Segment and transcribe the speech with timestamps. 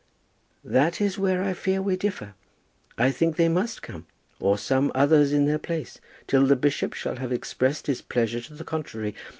[0.63, 2.33] "That is where I fear we differ.
[2.97, 4.07] I think they must come,
[4.39, 8.55] or some others in their place, till the bishop shall have expressed his pleasure to
[8.55, 9.13] the contrary.